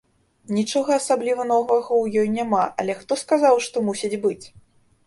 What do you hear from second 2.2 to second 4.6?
ёй няма, але хто сказаў, што мусіць быць?